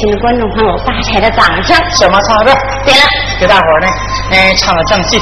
[0.00, 1.76] 们热心的观众朋友发财的掌声。
[1.94, 2.52] 小马唱个歌，
[2.84, 3.00] 对了，
[3.38, 3.86] 给大伙儿呢，
[4.30, 5.20] 嗯，唱个正戏。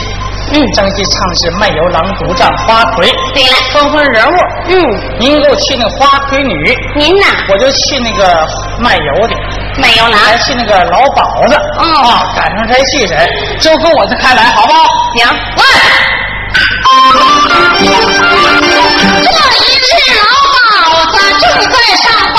[0.50, 3.12] 嗯，正戏唱的是卖油郎独占花魁。
[3.34, 4.36] 对了，分分人物。
[4.68, 8.46] 嗯，您给我去那个花魁女，您呐，我就去那个
[8.78, 9.34] 卖油的，
[9.76, 11.54] 卖油郎，还去那个老鸨子。
[11.78, 13.28] 哦啊，赶上这戏人，
[13.60, 14.84] 就跟我这开来，好不好？
[15.16, 15.62] 行，喂。
[19.20, 22.38] 这一日老鸨子正在上房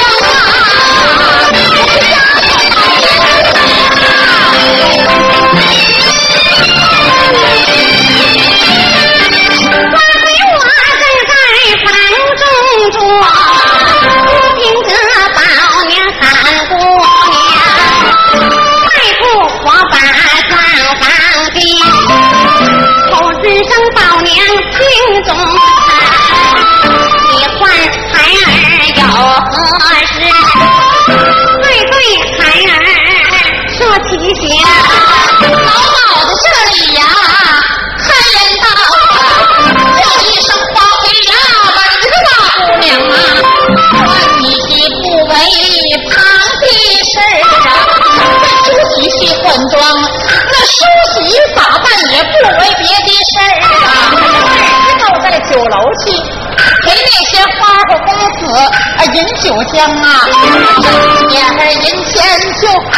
[62.89, 62.91] 回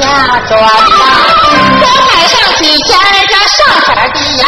[0.00, 1.02] 家转呐、
[1.78, 4.00] 多买上几件儿这上色的
[4.38, 4.44] 呀，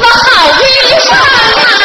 [0.00, 0.62] 那好衣
[1.00, 1.79] 裳啊。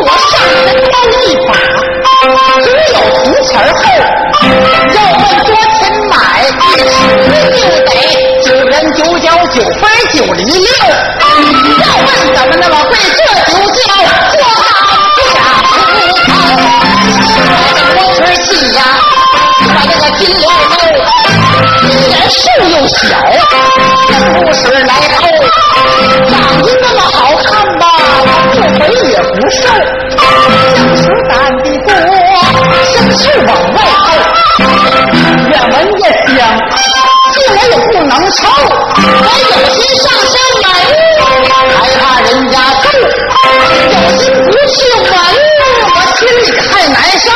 [0.00, 0.94] 我上了单
[1.26, 1.50] 一把，
[2.62, 3.80] 只有铜钱厚。
[4.94, 6.12] 要问多钱买，
[6.46, 6.78] 一
[7.52, 7.88] 定得
[8.42, 10.68] 九元九角九分九厘六。
[11.78, 13.18] 要问怎么那么贵，这
[13.52, 13.96] 就叫货
[14.42, 14.46] 价
[15.14, 15.38] 不高。
[17.96, 18.30] 我这儿
[18.74, 18.80] 呀，
[19.74, 20.76] 把这个金辽州，
[21.88, 22.38] 年数
[22.70, 22.96] 又小，
[24.08, 25.18] 真不是来头，
[26.28, 26.62] 长得那么好看吧？
[26.62, 26.77] 不肥
[29.50, 29.62] 受，
[30.74, 31.90] 像是胆的多，
[32.84, 33.76] 生气往外
[34.06, 34.60] 透，
[35.48, 36.02] 越闻越
[36.36, 36.38] 香，
[37.32, 38.38] 进来也不能抽。
[38.96, 40.66] 我有心上山门，
[41.76, 42.86] 还怕人家揍；
[43.90, 45.12] 有心不去闻，
[45.82, 45.86] 我
[46.16, 47.26] 心里太难受。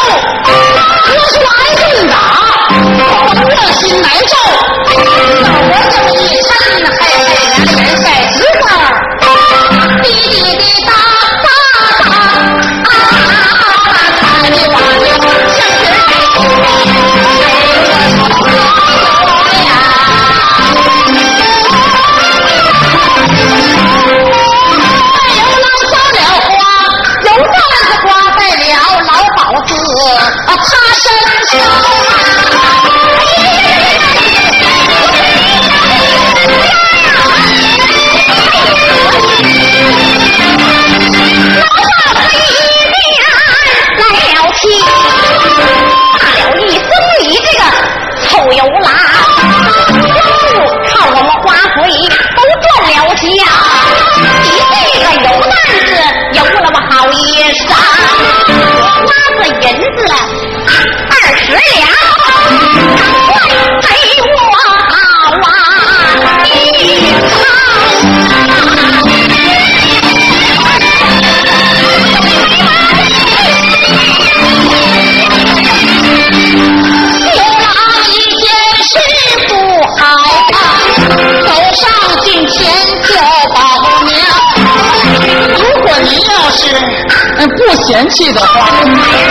[87.85, 88.69] 嫌弃的话，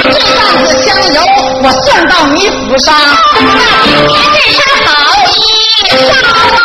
[0.03, 1.22] 这万子香油
[1.63, 2.93] 我送到你府上，
[4.34, 4.91] 这身好
[5.27, 6.61] 衣。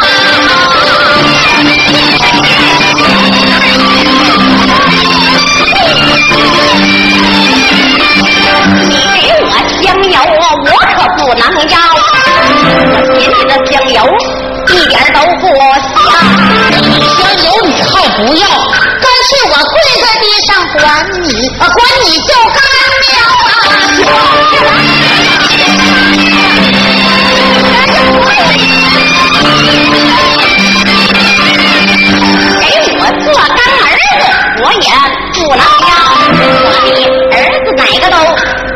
[38.10, 38.16] 都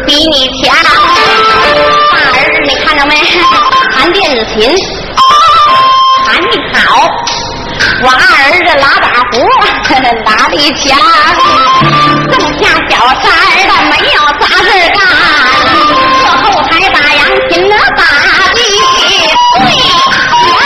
[0.06, 0.74] 比你强。
[2.12, 3.14] 大儿子你看着没？
[3.92, 4.58] 弹电子琴，
[6.26, 6.78] 弹的好。
[8.02, 9.32] 我二儿子拉把胡，
[10.24, 10.80] 拉的强。
[12.30, 14.98] 这么下小山儿的没有啥事干，
[16.14, 18.02] 这后台打洋琴那打
[18.38, 18.88] 的最强
[20.56, 20.62] 啊！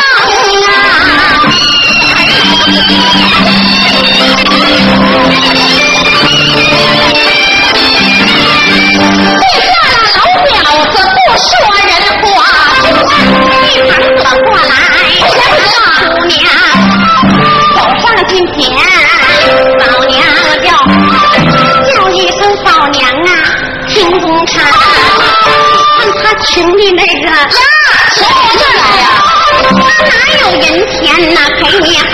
[26.44, 27.46] 看他穷的那个呀，
[28.14, 29.04] 从我这来呀、
[29.62, 29.70] 他
[30.04, 31.02] 哪有人钱
[31.34, 32.12] 呐陪你好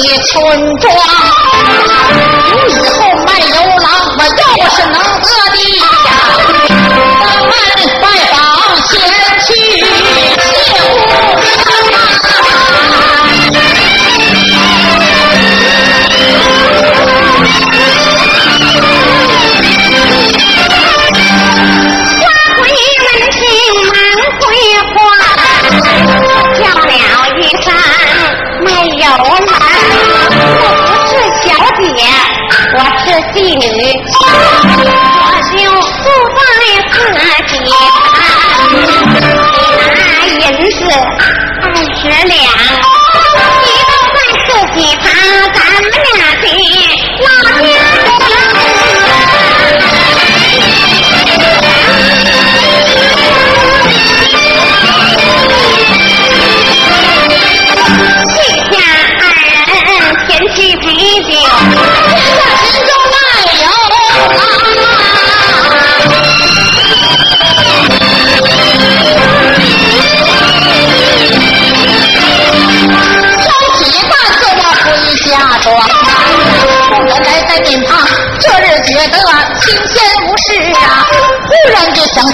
[0.00, 0.92] 你村庄，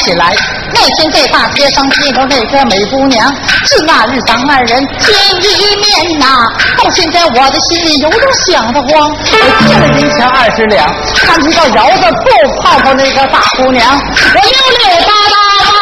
[0.04, 0.34] 起来。
[0.72, 9.10] 那天在大街上见到那个美姑娘，自那日咱二人见一面呐、到现在我的心里有种想得慌。
[9.10, 15.36] 我借了银钱二十两，看这个窑子不泡泡那个大姑娘，我溜溜达达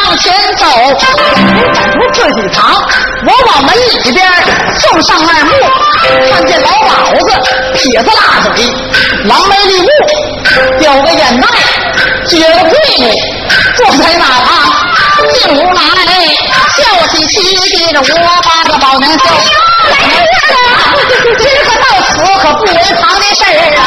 [0.07, 0.65] 往前走，
[1.73, 2.71] 赶出自己藏，
[3.25, 4.31] 我往门里边
[4.79, 5.51] 送上二目，
[6.31, 7.29] 看见老鸨子
[7.73, 8.63] 撇子大嘴，
[9.25, 9.87] 狼眉立目，
[10.79, 11.47] 叼个烟袋，
[12.27, 13.09] 撅个屁股，
[13.75, 14.47] 坐在那旁。
[15.33, 15.79] 进屋来，
[16.75, 18.03] 笑嘻嘻的，我
[18.43, 19.23] 把个宝娘叫。
[21.39, 23.81] 今儿个到此可不为常的事儿啊！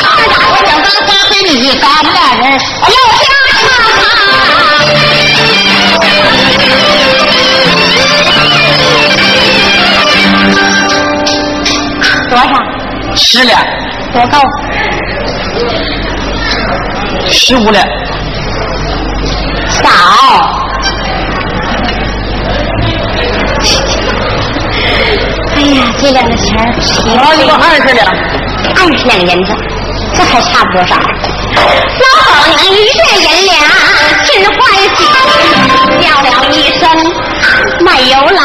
[0.51, 2.43] 我想当花闺女，咱们俩人
[2.89, 3.25] 要下
[12.29, 12.53] 多少？
[13.15, 13.61] 十两，
[14.13, 14.35] 多高？
[17.31, 17.87] 十五两，
[20.07, 20.13] 少。
[25.57, 26.63] 哎呀，这两个钱儿
[27.07, 28.07] 我一个二十两，
[28.77, 29.51] 二十两银子，
[30.15, 30.95] 这还差不多少？
[31.57, 31.59] 老
[32.57, 33.55] 鸨娘一见银两，
[34.25, 34.57] 心欢
[34.95, 34.99] 喜，
[36.01, 36.83] 叫了一声
[37.81, 38.41] 卖油郎，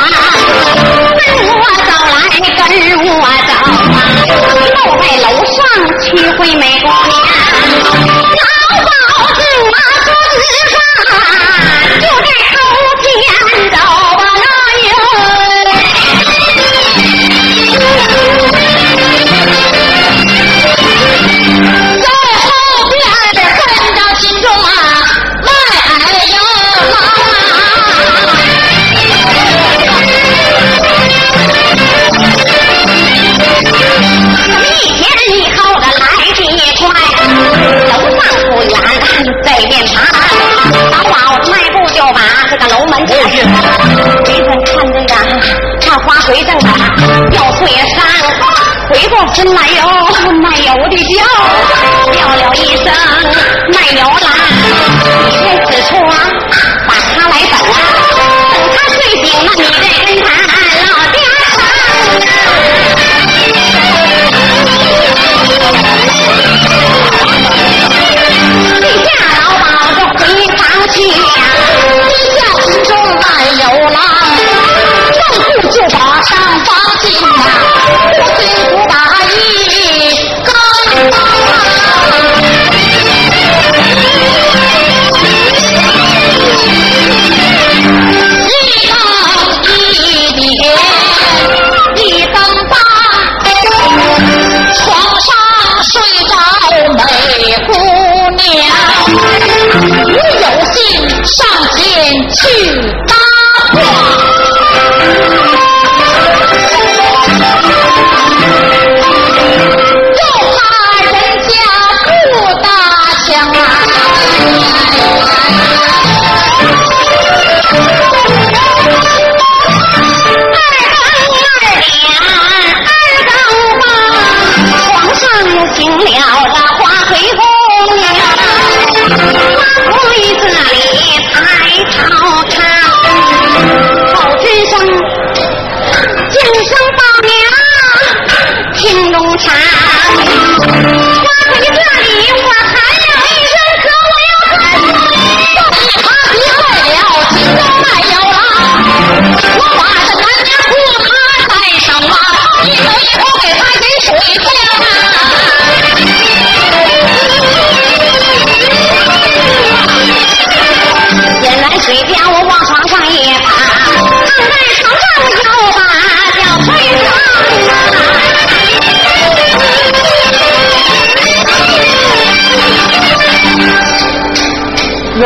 [49.43, 49.80] chân lại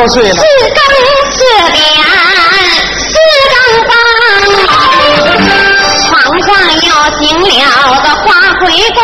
[0.08, 0.30] 四更
[1.32, 1.42] 四
[1.72, 1.84] 点
[3.10, 3.16] 四
[3.52, 3.56] 更
[3.88, 3.92] 半
[6.06, 6.10] 床
[6.44, 6.90] 上又
[7.20, 7.46] 醒了
[8.04, 8.26] 个花
[8.60, 8.64] 鬼
[8.94, 9.00] 公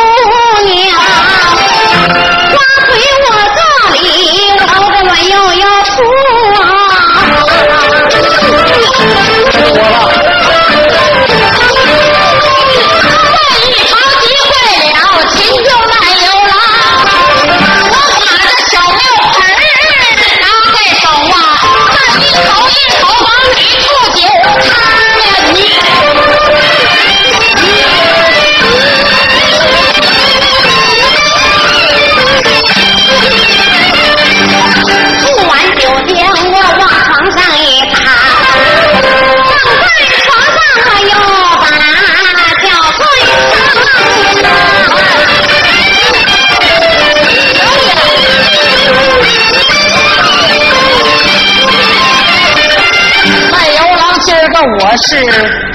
[54.97, 55.15] 是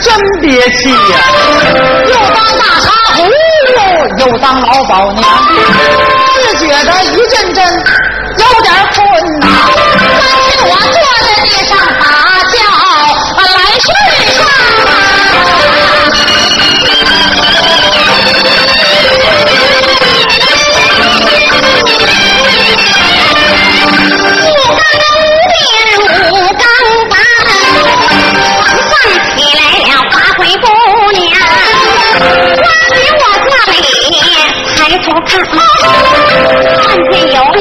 [0.01, 0.97] 真憋气呀，
[2.09, 3.19] 又当大茶壶，
[4.19, 5.56] 又当老鸨娘。
[35.27, 36.07] 至尊宝宝
[37.11, 37.56] 万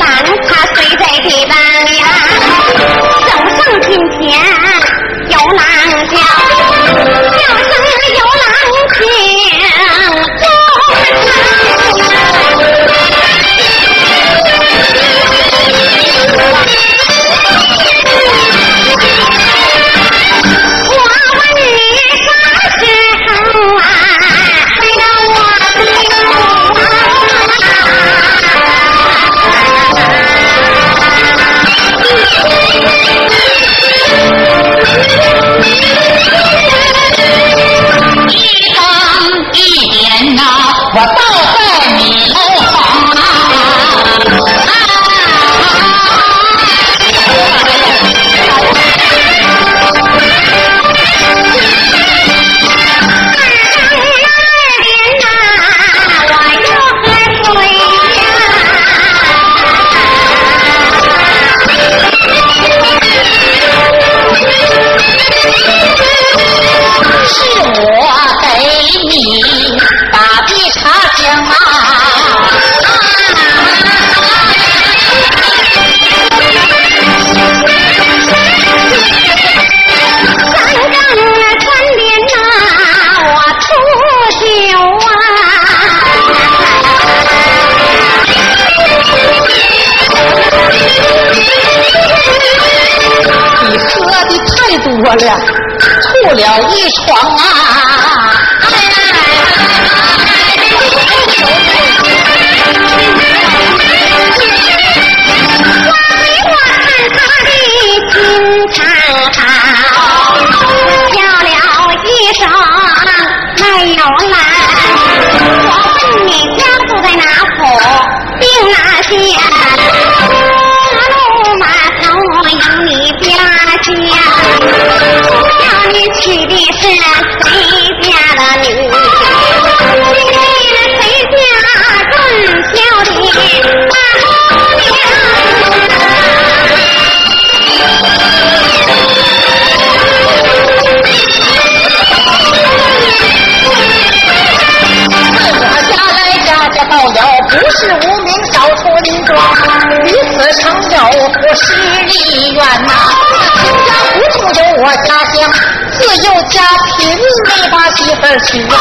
[156.16, 156.62] 自幼家
[156.98, 157.10] 贫，
[157.44, 158.66] 没把媳妇儿娶。
[158.70, 158.78] 到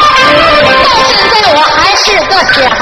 [1.09, 2.81] 现在我还是个小贵花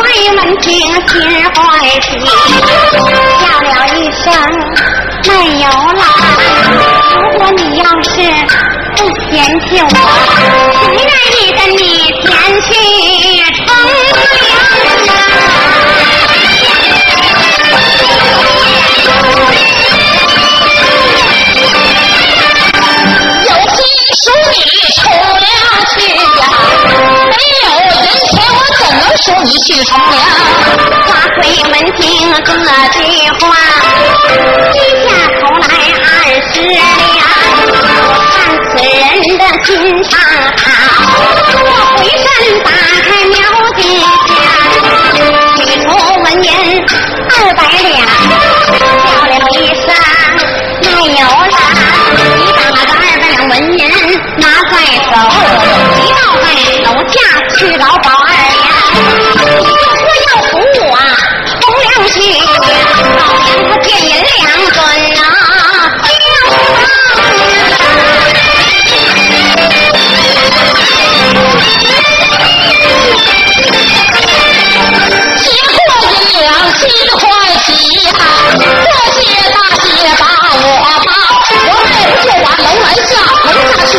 [0.00, 0.66] 闺们听
[1.06, 1.12] 心
[1.54, 1.60] 欢
[2.00, 2.06] 喜。
[5.26, 6.02] 没有了。
[7.20, 8.08] 如果你要是
[9.34, 9.88] 不嫌弃我，
[10.78, 11.82] 谁愿意跟你
[12.22, 12.24] 前
[12.62, 12.68] 去
[13.50, 15.10] 乘凉？
[23.42, 23.76] 有心
[24.22, 24.54] 属你
[24.94, 25.46] 出了
[25.90, 26.42] 去呀，
[27.26, 30.14] 没有人钱我怎能属你去乘凉？
[31.08, 32.00] 花魁们听
[32.44, 32.46] 这
[32.92, 33.02] 句
[33.40, 33.42] 话。
[34.72, 35.10] 低下。
[40.02, 42.83] 上好，我回身打。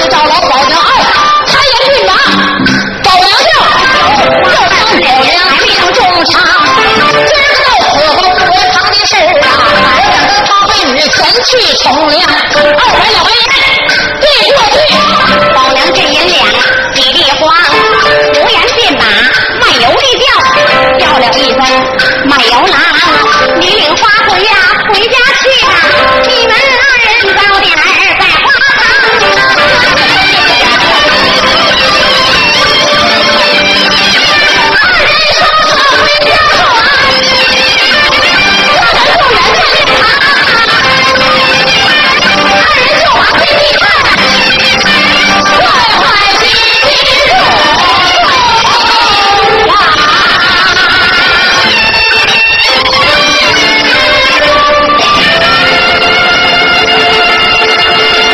[0.10, 0.65] 找老板